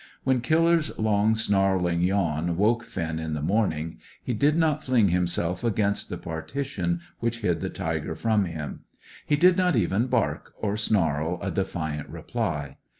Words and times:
When 0.23 0.41
Killer's 0.41 0.97
long, 0.97 1.35
snarling 1.35 2.01
yawn 2.01 2.57
woke 2.57 2.83
Finn 2.83 3.19
in 3.19 3.35
the 3.35 3.41
morning 3.43 3.99
he 4.23 4.33
did 4.33 4.57
not 4.57 4.83
fling 4.83 5.09
himself 5.09 5.63
against 5.63 6.09
the 6.09 6.17
partition 6.17 7.01
which 7.19 7.41
hid 7.41 7.61
the 7.61 7.69
tiger 7.69 8.15
from 8.15 8.45
him. 8.45 8.79
He 9.27 9.35
did 9.35 9.57
not 9.57 9.75
even 9.75 10.07
bark 10.07 10.55
or 10.57 10.75
snarl 10.75 11.37
a 11.39 11.51
defiant 11.51 12.09
reply. 12.09 12.77